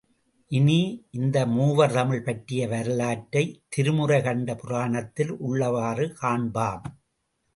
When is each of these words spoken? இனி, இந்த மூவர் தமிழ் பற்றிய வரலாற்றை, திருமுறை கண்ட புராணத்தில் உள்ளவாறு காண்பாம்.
இனி, 0.51 1.07
இந்த 1.11 1.45
மூவர் 1.45 1.91
தமிழ் 1.91 2.23
பற்றிய 2.23 2.67
வரலாற்றை, 2.67 3.63
திருமுறை 3.69 4.21
கண்ட 4.21 4.55
புராணத்தில் 4.55 5.33
உள்ளவாறு 5.33 6.07
காண்பாம். 6.21 6.87